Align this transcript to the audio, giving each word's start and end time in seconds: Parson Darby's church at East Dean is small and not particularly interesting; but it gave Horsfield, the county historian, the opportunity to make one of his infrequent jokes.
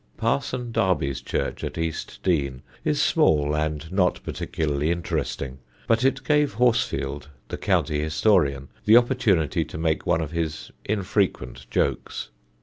Parson 0.17 0.71
Darby's 0.71 1.21
church 1.21 1.63
at 1.63 1.77
East 1.77 2.21
Dean 2.23 2.63
is 2.83 2.99
small 2.99 3.55
and 3.55 3.91
not 3.91 4.19
particularly 4.23 4.89
interesting; 4.89 5.59
but 5.87 6.03
it 6.03 6.23
gave 6.23 6.53
Horsfield, 6.55 7.29
the 7.49 7.57
county 7.59 7.99
historian, 8.01 8.69
the 8.85 8.97
opportunity 8.97 9.63
to 9.63 9.77
make 9.77 10.07
one 10.07 10.19
of 10.21 10.31
his 10.31 10.71
infrequent 10.85 11.69
jokes. 11.69 12.29